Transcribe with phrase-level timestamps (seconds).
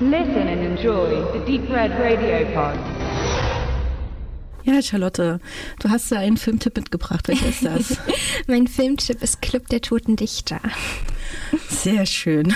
[0.00, 2.76] Listen and enjoy the Deep Red Radio Pod.
[4.64, 5.38] Ja, Charlotte,
[5.78, 7.28] du hast da einen Filmtipp mitgebracht.
[7.28, 7.98] Welcher ist das?
[8.48, 10.60] mein Filmtipp ist Club der Toten Dichter.
[11.68, 12.52] Sehr schön.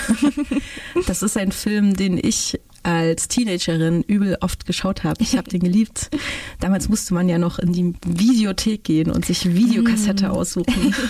[1.07, 2.59] Das ist ein Film, den ich
[2.89, 5.23] als Teenagerin übel oft geschaut habe.
[5.23, 6.09] Ich habe den geliebt.
[6.61, 10.31] Damals musste man ja noch in die Videothek gehen und sich Videokassette mm.
[10.31, 10.95] aussuchen.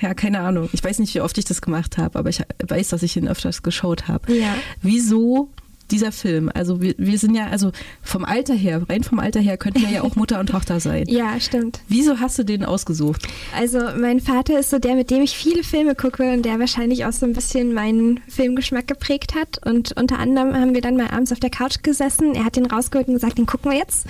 [0.00, 0.68] Ja, keine Ahnung.
[0.72, 3.28] Ich weiß nicht, wie oft ich das gemacht habe, aber ich weiß, dass ich ihn
[3.28, 4.36] öfters geschaut habe.
[4.36, 4.56] Ja.
[4.80, 5.50] Wieso
[5.92, 6.50] dieser Film.
[6.52, 7.70] Also wir, wir sind ja, also
[8.02, 11.04] vom Alter her, rein vom Alter her, könnten wir ja auch Mutter und Tochter sein.
[11.12, 11.80] Ja, stimmt.
[11.88, 13.28] Wieso hast du den ausgesucht?
[13.54, 17.04] Also mein Vater ist so der, mit dem ich viele Filme gucke und der wahrscheinlich
[17.04, 19.60] auch so ein bisschen meinen Filmgeschmack geprägt hat.
[19.66, 22.34] Und unter anderem haben wir dann mal abends auf der Couch gesessen.
[22.34, 24.06] Er hat den rausgeholt und gesagt, den gucken wir jetzt.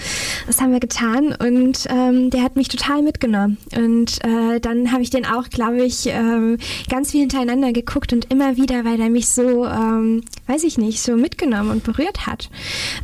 [0.47, 3.59] Das haben wir getan und ähm, der hat mich total mitgenommen.
[3.77, 8.31] Und äh, dann habe ich den auch, glaube ich, ähm, ganz viel hintereinander geguckt und
[8.31, 12.51] immer wieder, weil er mich so, ähm, weiß ich nicht, so mitgenommen und berührt hat.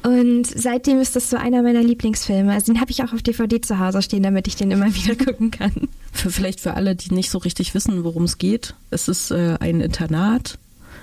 [0.03, 2.53] Und seitdem ist das so einer meiner Lieblingsfilme.
[2.53, 5.17] Also den habe ich auch auf DVD zu Hause stehen, damit ich den immer wieder
[5.17, 5.73] gucken kann.
[6.13, 8.75] Für, vielleicht für alle, die nicht so richtig wissen, worum es geht.
[8.91, 10.59] Es ist äh, ein Internat,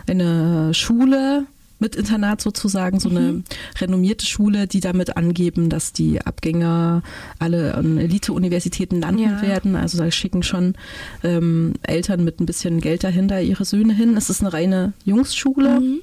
[0.07, 1.47] eine Schule,
[1.79, 3.43] mit Internat sozusagen, so eine mhm.
[3.79, 7.03] renommierte Schule, die damit angeben, dass die Abgänger
[7.39, 9.41] alle an Elite-Universitäten landen ja.
[9.41, 9.75] werden.
[9.75, 10.75] Also da schicken schon
[11.23, 14.15] ähm, Eltern mit ein bisschen Geld dahinter ihre Söhne hin.
[14.15, 15.79] Es ist eine reine Jungsschule.
[15.79, 16.01] Mhm.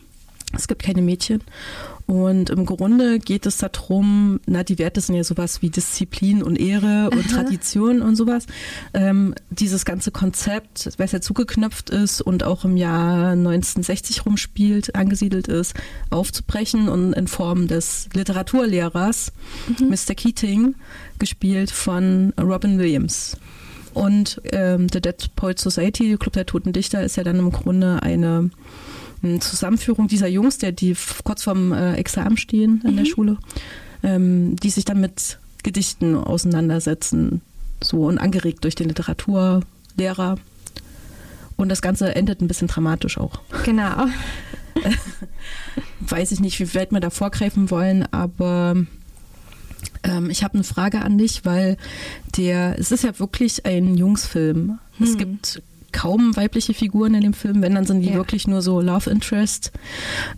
[0.54, 1.42] Es gibt keine Mädchen.
[2.06, 6.56] Und im Grunde geht es darum, na, die Werte sind ja sowas wie Disziplin und
[6.56, 7.36] Ehre und Aha.
[7.36, 8.46] Tradition und sowas.
[8.92, 15.48] Ähm, dieses ganze Konzept, was ja zugeknöpft ist und auch im Jahr 1960 rumspielt, angesiedelt
[15.48, 15.74] ist,
[16.10, 19.32] aufzubrechen und in Form des Literaturlehrers,
[19.78, 19.88] mhm.
[19.88, 20.14] Mr.
[20.14, 20.74] Keating,
[21.18, 23.36] gespielt von Robin Williams.
[23.94, 28.02] Und ähm, The Dead Poet Society, Club der Toten Dichter, ist ja dann im Grunde
[28.02, 28.50] eine
[29.40, 32.96] Zusammenführung dieser Jungs, der die kurz vorm äh, Examen stehen an mhm.
[32.96, 33.36] der Schule,
[34.02, 37.40] ähm, die sich dann mit Gedichten auseinandersetzen,
[37.82, 40.36] so und angeregt durch den Literaturlehrer.
[41.56, 43.40] Und das Ganze endet ein bisschen dramatisch auch.
[43.64, 44.06] Genau.
[46.00, 48.74] Weiß ich nicht, wie weit wir da vorgreifen wollen, aber
[50.02, 51.76] ähm, ich habe eine Frage an dich, weil
[52.36, 54.78] der, es ist ja wirklich ein Jungsfilm.
[54.98, 55.06] Hm.
[55.06, 55.62] Es gibt
[56.02, 58.14] kaum weibliche Figuren in dem Film, wenn dann sind die ja.
[58.14, 59.70] wirklich nur so Love Interest.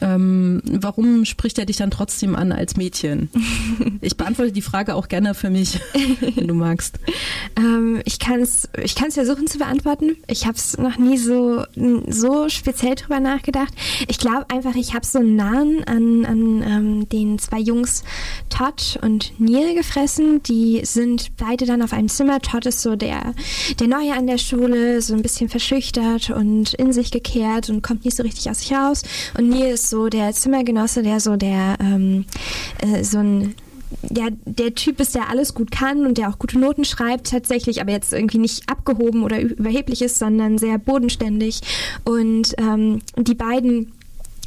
[0.02, 3.30] Ähm, warum spricht er dich dann trotzdem an als Mädchen?
[4.02, 5.80] ich beantworte die Frage auch gerne für mich,
[6.34, 6.98] wenn du magst.
[7.56, 10.16] Ähm, ich kann es ich kann's versuchen zu beantworten.
[10.26, 11.64] Ich habe es noch nie so,
[12.08, 13.72] so speziell drüber nachgedacht.
[14.06, 18.04] Ich glaube einfach, ich habe so einen Nahen an, an ähm, den zwei Jungs
[18.50, 20.42] Todd und Neil gefressen.
[20.42, 22.40] Die sind beide dann auf einem Zimmer.
[22.40, 23.32] Todd ist so der,
[23.80, 28.04] der Neue an der Schule, so ein bisschen verschüchtert und in sich gekehrt und kommt
[28.04, 29.02] nicht so richtig aus sich raus.
[29.38, 32.24] Und Neil ist so der Zimmergenosse, der so der ähm,
[32.82, 33.54] äh, so ein
[34.10, 37.80] ja, der Typ ist, der alles gut kann und der auch gute Noten schreibt tatsächlich,
[37.80, 41.60] aber jetzt irgendwie nicht abgehoben oder überheblich ist, sondern sehr bodenständig.
[42.04, 43.92] Und ähm, die beiden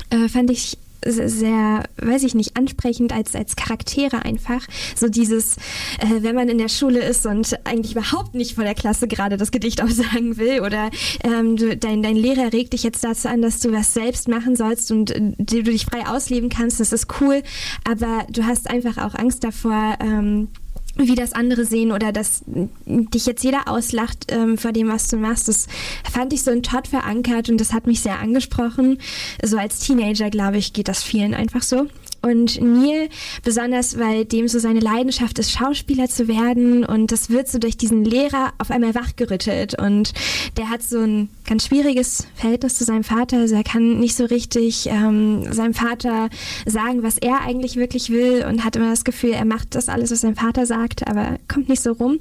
[0.09, 0.77] äh, fand ich
[1.11, 4.61] sehr, weiß ich nicht, ansprechend als, als Charaktere einfach.
[4.95, 5.57] So dieses,
[5.99, 9.37] äh, wenn man in der Schule ist und eigentlich überhaupt nicht vor der Klasse gerade
[9.37, 10.89] das Gedicht aussagen will oder
[11.23, 14.55] ähm, du, dein, dein Lehrer regt dich jetzt dazu an, dass du was selbst machen
[14.55, 17.43] sollst und äh, du dich frei ausleben kannst, das ist cool,
[17.83, 20.49] aber du hast einfach auch Angst davor, ähm,
[20.97, 25.17] wie das andere sehen oder dass dich jetzt jeder auslacht ähm, vor dem, was du
[25.17, 25.47] machst.
[25.47, 25.67] Das
[26.11, 28.99] fand ich so in Todd verankert und das hat mich sehr angesprochen.
[29.43, 31.87] So als Teenager, glaube ich, geht das vielen einfach so.
[32.27, 33.09] Und Neil,
[33.43, 37.77] besonders weil dem so seine Leidenschaft ist, Schauspieler zu werden und das wird so durch
[37.77, 40.13] diesen Lehrer auf einmal wachgerüttelt und
[40.57, 43.37] der hat so ein ganz schwieriges Verhältnis zu seinem Vater.
[43.37, 46.29] Also er kann nicht so richtig ähm, seinem Vater
[46.65, 50.11] sagen, was er eigentlich wirklich will und hat immer das Gefühl, er macht das alles,
[50.11, 52.19] was sein Vater sagt, aber kommt nicht so rum.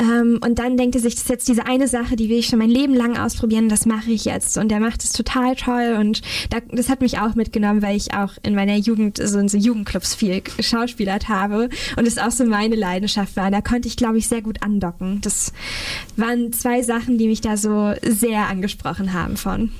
[0.00, 2.46] Ähm, und dann denkt er sich, das ist jetzt diese eine Sache, die will ich
[2.46, 4.56] schon mein Leben lang ausprobieren, das mache ich jetzt.
[4.58, 6.22] Und er macht es total toll und
[6.72, 10.14] das hat mich auch mitgenommen, weil ich auch in meiner Jugend so in so Jugendclubs
[10.14, 13.50] viel geschauspielert habe und es auch so meine Leidenschaft war.
[13.50, 15.20] Da konnte ich, glaube ich, sehr gut andocken.
[15.20, 15.52] Das
[16.16, 19.70] waren zwei Sachen, die mich da so sehr angesprochen haben von.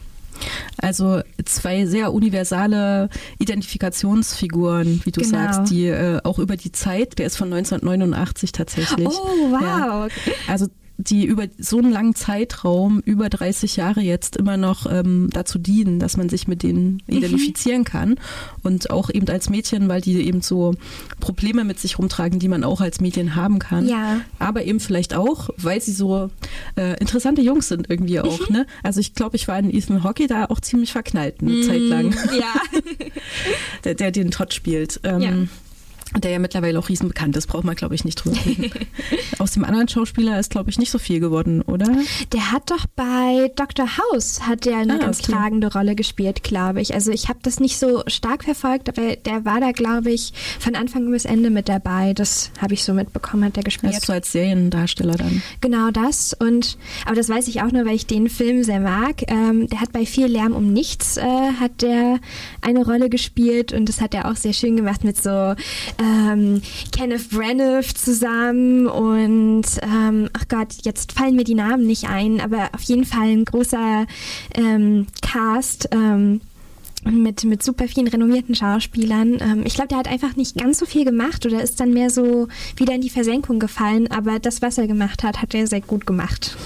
[0.79, 5.33] Also zwei sehr universale Identifikationsfiguren, wie du genau.
[5.33, 9.09] sagst, die äh, auch über die Zeit, der ist von 1989 tatsächlich.
[9.09, 9.61] Oh, wow.
[9.63, 10.09] Ja.
[10.49, 10.67] Also
[11.09, 15.99] die über so einen langen Zeitraum, über 30 Jahre jetzt, immer noch ähm, dazu dienen,
[15.99, 17.17] dass man sich mit denen Mhm.
[17.17, 18.17] identifizieren kann.
[18.63, 20.75] Und auch eben als Mädchen, weil die eben so
[21.21, 23.89] Probleme mit sich rumtragen, die man auch als Mädchen haben kann.
[23.89, 24.21] Ja.
[24.39, 26.31] Aber eben vielleicht auch, weil sie so
[26.77, 28.49] äh, interessante Jungs sind irgendwie auch.
[28.49, 28.57] Mhm.
[28.57, 28.67] Ne?
[28.83, 32.15] Also ich glaube, ich war in Ethan Hockey da auch ziemlich verknallt eine Zeit lang,
[32.39, 32.55] Ja.
[33.85, 35.01] der, der den Todd spielt.
[35.05, 35.33] Ähm, Ja.
[36.19, 38.71] Der ja mittlerweile auch riesenbekannt ist, braucht man, glaube ich, nicht drüber reden.
[39.39, 41.87] Aus dem anderen Schauspieler ist, glaube ich, nicht so viel geworden, oder?
[42.33, 43.87] Der hat doch bei Dr.
[43.99, 45.33] House hat der eine Ah, ganz okay.
[45.33, 46.93] tragende Rolle gespielt, glaube ich.
[46.95, 50.75] Also ich habe das nicht so stark verfolgt, aber der war da, glaube ich, von
[50.75, 52.13] Anfang bis Ende mit dabei.
[52.15, 53.95] Das habe ich so mitbekommen, hat der gespielt.
[53.95, 55.43] Also so als Seriendarsteller dann.
[55.61, 56.35] Genau das.
[56.39, 56.77] Und
[57.07, 59.23] aber das weiß ich auch nur, weil ich den Film sehr mag.
[59.29, 61.23] Ähm, der hat bei viel Lärm um nichts äh,
[61.61, 62.19] hat der
[62.61, 65.55] eine Rolle gespielt und das hat er auch sehr schön gemacht mit so
[66.03, 72.41] ähm, Kenneth Branagh zusammen und ähm, ach Gott, jetzt fallen mir die Namen nicht ein,
[72.41, 74.07] aber auf jeden Fall ein großer
[74.57, 75.89] ähm, Cast.
[75.93, 76.41] Ähm,
[77.05, 79.39] mit, mit super vielen renommierten Schauspielern.
[79.41, 82.11] Ähm, ich glaube, der hat einfach nicht ganz so viel gemacht oder ist dann mehr
[82.11, 82.47] so
[82.77, 84.09] wieder in die Versenkung gefallen.
[84.11, 86.57] Aber das, was er gemacht hat, hat er sehr gut gemacht.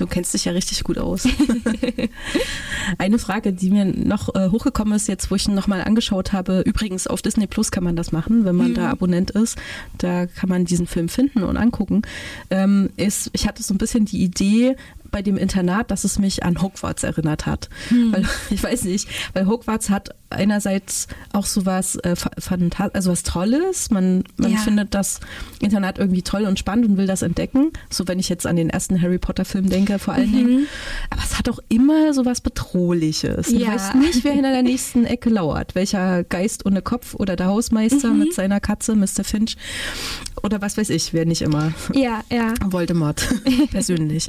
[0.00, 1.28] Du kennst dich ja richtig gut aus.
[2.98, 6.62] Eine Frage, die mir noch äh, hochgekommen ist, jetzt wo ich ihn nochmal angeschaut habe,
[6.64, 9.58] übrigens auf Disney Plus kann man das machen, wenn man da Abonnent ist.
[9.98, 12.00] Da kann man diesen Film finden und angucken.
[12.48, 14.74] Ähm, ist, ich hatte so ein bisschen die Idee,
[15.10, 17.68] bei dem Internat, dass es mich an Hogwarts erinnert hat.
[17.90, 22.14] Weil, ich weiß nicht, weil Hogwarts hat einerseits auch so was, äh,
[22.92, 23.90] also was Tolles.
[23.90, 24.58] Man, man Ja.
[24.58, 25.18] findet das
[25.60, 27.72] Internat irgendwie toll und spannend und will das entdecken.
[27.90, 30.66] So wenn ich jetzt an den ersten Harry Potter Film denke, vor allen Dingen.
[31.10, 33.48] Aber es hat auch immer so was Bedrohliches.
[33.48, 33.72] Du Ja.
[33.74, 35.74] weißt nicht, wer hinter der nächsten Ecke lauert.
[35.74, 39.24] Welcher Geist ohne Kopf oder der Hausmeister mit seiner Katze, Mr.
[39.24, 39.56] Finch.
[40.42, 41.72] Oder was weiß ich, wer nicht immer.
[41.94, 42.54] Ja, ja.
[42.64, 43.28] Voldemort
[43.70, 44.26] persönlich.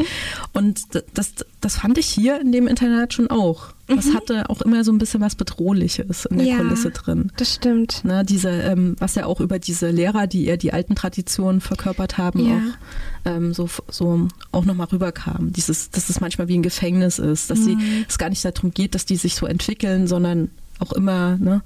[0.53, 0.81] Und
[1.13, 3.67] das, das fand ich hier in dem Internat schon auch.
[3.87, 6.57] Das hatte auch immer so ein bisschen was Bedrohliches in der Ja.
[6.57, 7.31] Kulisse drin.
[7.35, 8.05] Das stimmt.
[8.05, 12.17] Ne, diese, ähm, was ja auch über diese Lehrer, die eher die alten Traditionen verkörpert
[12.17, 12.55] haben, Ja.
[12.55, 15.51] auch ähm, so, so auch nochmal rüberkam.
[15.51, 18.05] Dieses, dass es manchmal wie ein Gefängnis ist, dass sie, Mhm.
[18.07, 20.49] es gar nicht darum geht, dass die sich so entwickeln, sondern
[20.79, 21.61] auch immer, ne?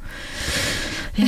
[1.18, 1.26] Ja,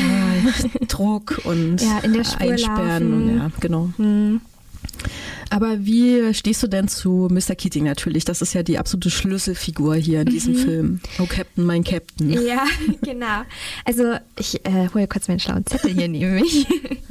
[0.88, 3.90] Druck und Ja, Einsperren und ja, genau.
[3.98, 4.42] Hm.
[5.50, 7.56] Aber wie stehst du denn zu Mr.
[7.56, 8.26] Keating natürlich?
[8.26, 10.32] Das ist ja die absolute Schlüsselfigur hier in Mhm.
[10.32, 11.00] diesem Film.
[11.20, 12.30] Oh Captain, mein Captain.
[12.32, 12.66] Ja,
[13.02, 13.44] genau.
[13.86, 16.68] Also ich äh, hole kurz meinen schlauen Zettel hier neben mich.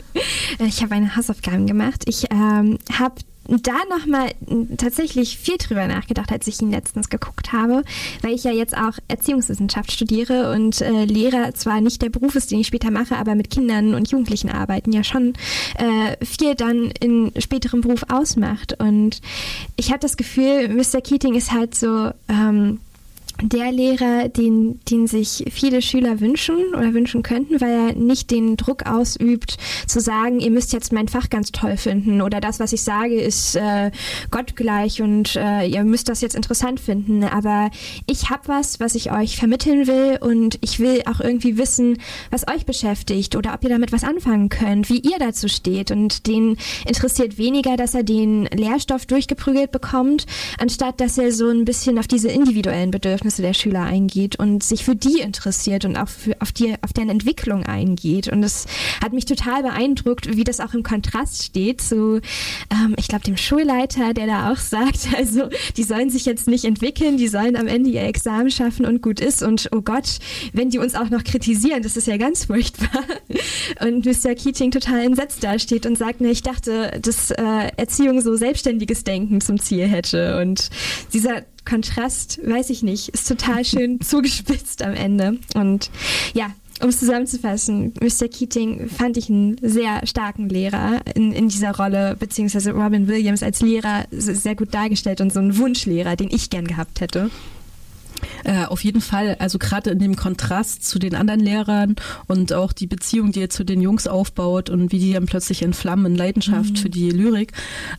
[0.58, 2.02] ich habe meine Hausaufgaben gemacht.
[2.06, 3.14] Ich ähm, habe
[3.48, 4.30] da nochmal
[4.76, 7.82] tatsächlich viel drüber nachgedacht, als ich ihn letztens geguckt habe,
[8.22, 12.50] weil ich ja jetzt auch Erziehungswissenschaft studiere und äh, Lehrer zwar nicht der Beruf ist,
[12.50, 15.34] den ich später mache, aber mit Kindern und Jugendlichen arbeiten ja schon
[15.76, 18.80] äh, viel dann in späterem Beruf ausmacht.
[18.80, 19.20] Und
[19.76, 21.00] ich habe das Gefühl, Mr.
[21.00, 22.80] Keating ist halt so ähm,
[23.42, 28.56] der Lehrer, den, den sich viele Schüler wünschen oder wünschen könnten, weil er nicht den
[28.56, 32.72] Druck ausübt, zu sagen, ihr müsst jetzt mein Fach ganz toll finden oder das, was
[32.72, 33.90] ich sage, ist äh,
[34.30, 37.24] gottgleich und äh, ihr müsst das jetzt interessant finden.
[37.24, 37.70] Aber
[38.06, 41.98] ich habe was, was ich euch vermitteln will und ich will auch irgendwie wissen,
[42.30, 45.90] was euch beschäftigt oder ob ihr damit was anfangen könnt, wie ihr dazu steht.
[45.90, 46.56] Und den
[46.88, 50.26] interessiert weniger, dass er den Lehrstoff durchgeprügelt bekommt,
[50.58, 54.84] anstatt dass er so ein bisschen auf diese individuellen Bedürfnisse der Schüler eingeht und sich
[54.84, 58.28] für die interessiert und auch für, auf, die, auf deren Entwicklung eingeht.
[58.28, 58.66] Und es
[59.02, 62.20] hat mich total beeindruckt, wie das auch im Kontrast steht zu,
[62.70, 66.64] ähm, ich glaube, dem Schulleiter, der da auch sagt, also die sollen sich jetzt nicht
[66.64, 69.42] entwickeln, die sollen am Ende ihr Examen schaffen und gut ist.
[69.42, 70.18] Und oh Gott,
[70.52, 73.02] wenn die uns auch noch kritisieren, das ist ja ganz furchtbar.
[73.80, 74.34] Und Mr.
[74.34, 77.42] Keating total entsetzt dasteht und sagt, ne, ich dachte, dass äh,
[77.76, 80.40] Erziehung so selbstständiges Denken zum Ziel hätte.
[80.40, 80.70] Und
[81.12, 85.38] dieser Kontrast, weiß ich nicht, ist total schön zugespitzt am Ende.
[85.54, 85.90] Und
[86.32, 88.28] ja, um es zusammenzufassen, Mr.
[88.28, 93.62] Keating fand ich einen sehr starken Lehrer in, in dieser Rolle, beziehungsweise Robin Williams als
[93.62, 97.30] Lehrer sehr gut dargestellt und so ein Wunschlehrer, den ich gern gehabt hätte.
[98.44, 101.96] Äh, auf jeden Fall, also gerade in dem Kontrast zu den anderen Lehrern
[102.26, 105.62] und auch die Beziehung, die er zu den Jungs aufbaut und wie die dann plötzlich
[105.62, 107.52] entflammen in Leidenschaft für die Lyrik,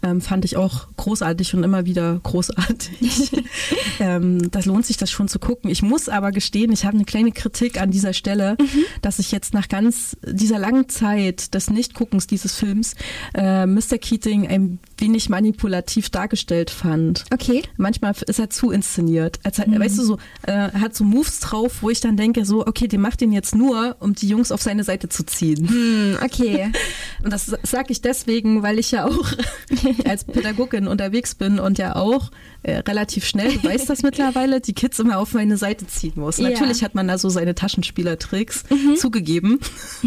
[0.03, 3.31] ähm, fand ich auch großartig und immer wieder großartig.
[3.99, 5.69] ähm, das lohnt sich, das schon zu gucken.
[5.69, 8.57] Ich muss aber gestehen, ich habe eine kleine Kritik an dieser Stelle,
[9.01, 12.95] dass ich jetzt nach ganz dieser langen Zeit des Nichtguckens dieses Films
[13.33, 13.97] äh, Mr.
[13.99, 17.25] Keating ein wenig manipulativ dargestellt fand.
[17.33, 17.63] Okay.
[17.77, 19.39] Manchmal ist er zu inszeniert.
[19.43, 22.87] Als, weißt du, so äh, hat so Moves drauf, wo ich dann denke, so, okay,
[22.87, 25.67] der macht den jetzt nur, um die Jungs auf seine Seite zu ziehen.
[25.69, 26.71] Hm, okay.
[27.23, 29.31] Und das sage ich deswegen, weil ich ja auch
[30.05, 32.31] als Pädagogin unterwegs bin und ja auch
[32.63, 36.37] äh, relativ schnell, du weißt das mittlerweile, die Kids immer auf meine Seite ziehen muss.
[36.37, 36.49] Ja.
[36.49, 38.95] Natürlich hat man da so seine Taschenspielertricks Mhm.
[38.95, 39.59] zugegeben.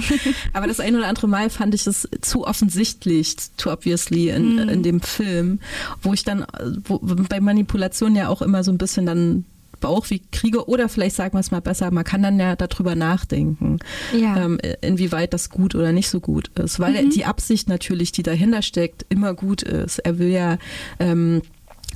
[0.52, 4.68] Aber das ein oder andere Mal fand ich es zu offensichtlich, too obviously in, Mhm.
[4.68, 5.60] in dem Film,
[6.02, 6.46] wo ich dann
[6.86, 9.44] wo, bei Manipulation ja auch immer so ein bisschen dann
[9.80, 13.78] Bauchweh kriege oder vielleicht sagen wir es mal besser, man kann dann ja darüber nachdenken,
[14.16, 14.36] Ja.
[14.44, 17.10] ähm, inwieweit das gut oder nicht so gut ist, weil Mhm.
[17.10, 19.98] die Absicht natürlich, die dahinter steckt, immer gut ist.
[20.00, 20.58] Er will ja
[20.98, 21.42] ähm,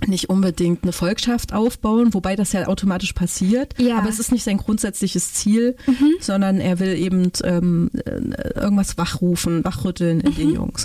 [0.06, 3.74] nicht unbedingt eine Volkschaft aufbauen, wobei das ja automatisch passiert.
[3.78, 3.94] Ja.
[3.94, 4.00] Mhm.
[4.00, 5.76] Aber es ist nicht sein grundsätzliches Ziel,
[6.20, 10.36] sondern er will eben ähm, äh, irgendwas wachrufen, wachrütteln in Mhm.
[10.36, 10.84] den Jungs.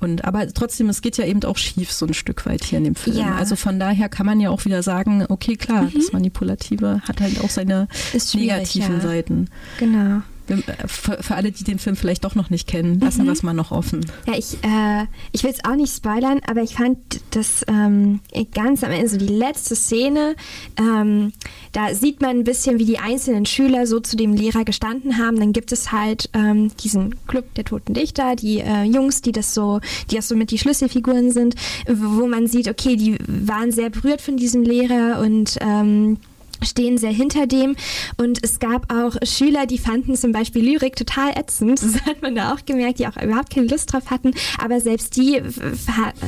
[0.00, 2.84] Und aber trotzdem, es geht ja eben auch schief so ein Stück weit hier in
[2.84, 3.16] dem Film.
[3.16, 3.26] Ja.
[3.26, 3.36] Mhm.
[3.36, 7.40] Also von daher kann man ja auch wieder sagen, okay, klar, das Manipulative hat halt
[7.42, 7.88] auch seine
[8.34, 9.00] negativen ja.
[9.00, 9.48] Seiten.
[9.78, 10.22] Genau.
[10.48, 13.26] Äh, Für, für alle, die den Film vielleicht doch noch nicht kennen, lassen Mhm.
[13.26, 14.04] wir es mal noch offen.
[14.26, 16.98] Ja, ich, äh, ich will es auch nicht spoilern, aber ich fand
[17.30, 18.20] das ähm,
[18.54, 20.36] ganz am Ende, so die letzte Szene,
[20.78, 21.32] ähm,
[21.72, 25.38] da sieht man ein bisschen, wie die einzelnen Schüler so zu dem Lehrer gestanden haben.
[25.38, 29.54] Dann gibt es halt ähm, diesen Club der toten Dichter, die äh, Jungs, die das
[29.54, 31.54] so, die auch so mit die Schlüsselfiguren sind,
[31.88, 36.18] wo man sieht, okay, die waren sehr berührt von diesem Lehrer und ähm,
[36.62, 37.76] stehen sehr hinter dem.
[38.16, 41.80] Und es gab auch Schüler, die fanden zum Beispiel Lyrik total ätzend.
[41.94, 44.32] Das hat man da auch gemerkt, die auch überhaupt keine Lust drauf hatten.
[44.58, 45.40] Aber selbst die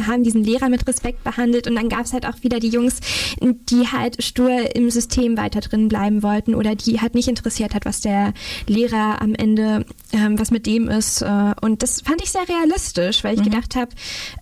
[0.07, 1.67] haben diesen Lehrer mit Respekt behandelt.
[1.67, 3.01] Und dann gab es halt auch wieder die Jungs,
[3.41, 7.85] die halt stur im System weiter drin bleiben wollten oder die halt nicht interessiert hat,
[7.85, 8.33] was der
[8.69, 11.23] Lehrer am Ende, ähm, was mit dem ist.
[11.23, 13.91] Äh, und das fand ich sehr realistisch, weil ich gedacht habe,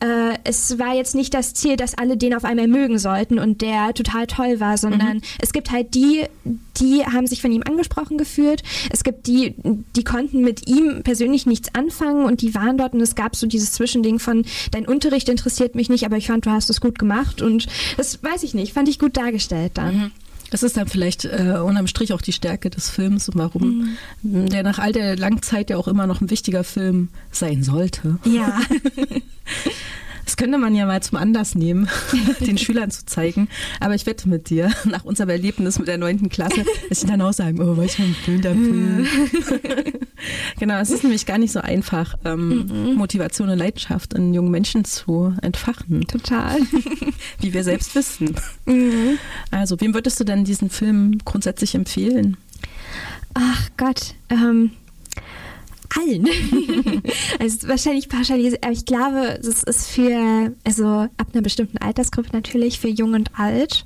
[0.00, 3.62] äh, es war jetzt nicht das Ziel, dass alle den auf einmal mögen sollten und
[3.62, 6.25] der total toll war, sondern es gibt halt die,
[6.76, 8.62] die haben sich von ihm angesprochen gefühlt.
[8.90, 9.54] Es gibt die,
[9.97, 13.47] die konnten mit ihm persönlich nichts anfangen und die waren dort und es gab so
[13.47, 16.99] dieses Zwischending von, dein Unterricht interessiert mich nicht, aber ich fand, du hast es gut
[16.99, 17.66] gemacht und
[17.97, 20.12] das weiß ich nicht, fand ich gut dargestellt dann.
[20.50, 24.62] Das ist dann vielleicht äh, unterm Strich auch die Stärke des Films und warum der
[24.62, 28.19] nach all der langen Zeit ja auch immer noch ein wichtiger Film sein sollte.
[28.25, 28.61] Ja.
[30.25, 31.88] Das könnte man ja mal zum Anlass nehmen,
[32.40, 33.49] den Schülern zu zeigen.
[33.81, 37.21] Aber ich wette mit dir, nach unserem Erlebnis mit der neunten Klasse, dass sie dann
[37.21, 39.07] auch sagen, oh, was für ein Film der Film.
[40.59, 44.85] genau, es ist nämlich gar nicht so einfach, ähm, Motivation und Leidenschaft in jungen Menschen
[44.85, 46.59] zu entfachen, Total.
[47.40, 48.35] wie wir selbst wissen.
[49.50, 52.37] Also, wem würdest du denn diesen Film grundsätzlich empfehlen?
[53.35, 54.71] Ach Gott, ähm,
[55.99, 56.27] allen.
[57.39, 62.79] also wahrscheinlich pauschalisiert, aber ich glaube, das ist für, also ab einer bestimmten Altersgruppe natürlich,
[62.79, 63.85] für jung und alt,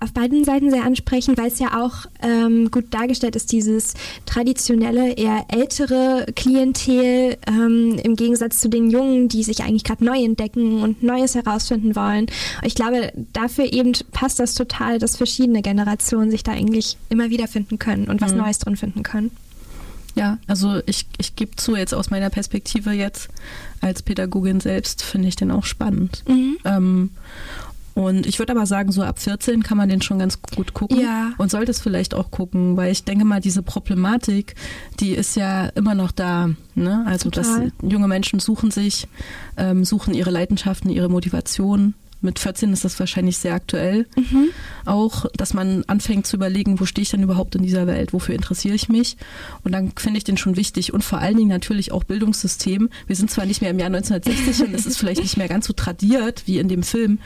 [0.00, 3.94] auf beiden Seiten sehr ansprechend, weil es ja auch ähm, gut dargestellt ist, dieses
[4.24, 10.22] traditionelle, eher ältere Klientel ähm, im Gegensatz zu den Jungen, die sich eigentlich gerade neu
[10.22, 12.24] entdecken und Neues herausfinden wollen.
[12.24, 17.30] Und ich glaube, dafür eben passt das total, dass verschiedene Generationen sich da eigentlich immer
[17.30, 18.38] wiederfinden können und was Mhm.
[18.38, 19.30] Neues drin finden können.
[20.16, 23.28] Ja, also ich, ich gebe zu, jetzt aus meiner Perspektive jetzt
[23.80, 26.24] als Pädagogin selbst finde ich den auch spannend.
[26.26, 26.56] Mhm.
[26.64, 27.10] Ähm,
[27.94, 31.00] und ich würde aber sagen, so ab 14 kann man den schon ganz gut gucken
[31.00, 31.32] Ja.
[31.38, 34.54] und sollte es vielleicht auch gucken, weil ich denke mal, diese Problematik,
[35.00, 36.50] die ist ja immer noch da.
[36.74, 37.04] Ne?
[37.06, 37.72] Also, Total.
[37.80, 39.08] dass junge Menschen suchen sich,
[39.56, 41.94] ähm, suchen ihre Leidenschaften, ihre Motivation.
[42.20, 44.06] Mit 14 ist das wahrscheinlich sehr aktuell.
[44.16, 44.48] Mhm.
[44.84, 48.34] Auch, dass man anfängt zu überlegen, wo stehe ich denn überhaupt in dieser Welt, wofür
[48.34, 49.16] interessiere ich mich?
[49.64, 50.92] Und dann finde ich den schon wichtig.
[50.92, 52.88] Und vor allen Dingen natürlich auch Bildungssystem.
[53.06, 55.66] Wir sind zwar nicht mehr im Jahr 1960 und es ist vielleicht nicht mehr ganz
[55.66, 57.18] so tradiert wie in dem Film,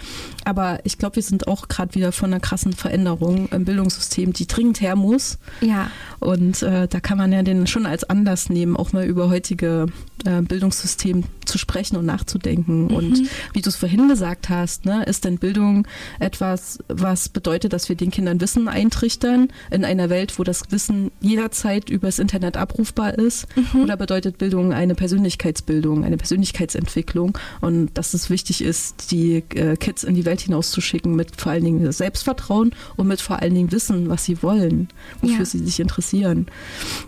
[0.45, 4.47] aber ich glaube, wir sind auch gerade wieder von einer krassen Veränderung im Bildungssystem, die
[4.47, 5.39] dringend her muss.
[5.61, 9.31] Ja, Und äh, da kann man ja den schon als Anlass nehmen, auch mal über
[9.31, 9.87] heutige
[10.25, 12.89] äh, Bildungssystem zu sprechen und nachzudenken.
[12.89, 15.87] Und wie du es vorhin gesagt hast, ne, ist denn Bildung
[16.19, 21.11] etwas, was bedeutet, dass wir den Kindern Wissen eintrichtern in einer Welt, wo das Wissen
[21.21, 23.47] jederzeit übers Internet abrufbar ist?
[23.81, 27.37] Oder bedeutet Bildung eine Persönlichkeitsbildung, eine Persönlichkeitsentwicklung?
[27.61, 31.65] Und dass es wichtig ist, die äh, Kids in die Welt hinauszuschicken mit vor allen
[31.65, 34.89] Dingen Selbstvertrauen und mit vor allen Dingen Wissen, was sie wollen,
[35.21, 35.45] wofür Ja.
[35.45, 36.47] sie sich interessieren.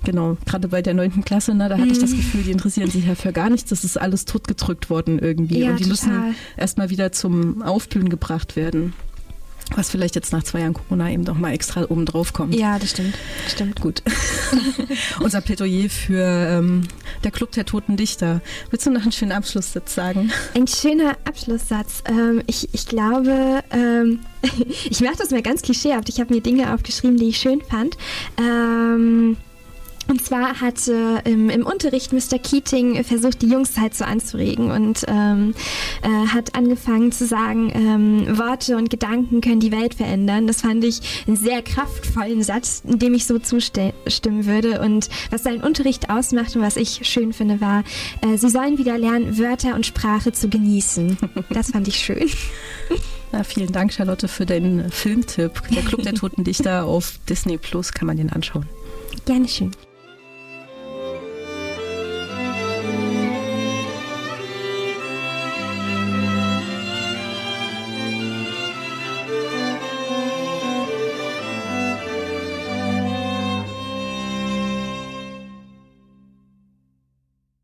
[0.04, 3.06] Genau, gerade bei der neunten Klasse, ne, da hatte ich das Gefühl, die interessieren sich
[3.06, 3.70] ja für gar nichts.
[3.70, 5.60] Das ist alles totgedrückt worden irgendwie.
[5.60, 5.90] Ja, und die total.
[6.20, 8.94] müssen erstmal wieder zum Aufblühen gebracht werden.
[9.76, 12.54] Was vielleicht jetzt nach zwei Jahren Corona eben noch mal extra oben drauf kommt.
[12.54, 13.14] Ja, das stimmt.
[13.44, 13.80] Das stimmt.
[13.80, 14.02] Gut.
[15.20, 16.82] Unser Plädoyer für ähm,
[17.24, 18.42] der Club der Toten Dichter.
[18.70, 20.30] Willst du noch einen schönen Abschlusssatz sagen?
[20.54, 22.02] Ein schöner Abschlusssatz.
[22.06, 24.20] Ähm, ich, ich glaube, ähm,
[24.90, 26.08] ich mache das mal ganz klischeehaft.
[26.08, 27.96] Ich habe mir Dinge aufgeschrieben, die ich schön fand.
[28.38, 29.36] Ähm,
[30.08, 32.38] und zwar hat äh, im, im, Unterricht Mr.
[32.38, 35.54] Keating versucht, die Jungs halt so anzuregen und ähm,
[36.02, 40.46] äh, hat angefangen zu sagen, ähm, Worte und Gedanken können die Welt verändern.
[40.46, 44.80] Das fand ich einen sehr kraftvollen Satz, in dem ich so zustimmen würde.
[44.80, 47.84] Und was seinen Unterricht ausmacht und was ich schön finde, war,
[48.22, 51.18] äh, sie sollen wieder lernen, Wörter und Sprache zu genießen.
[51.50, 52.30] Das fand ich schön.
[53.30, 55.62] Na, vielen Dank, Charlotte, für deinen Filmtipp.
[55.74, 58.66] Der Club der Toten Dichter auf Disney Plus kann man den anschauen.
[59.24, 59.72] Gerne schön.